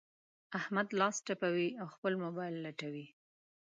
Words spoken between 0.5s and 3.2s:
احمد لاس تپوي؛ او خپل مبايل لټوي.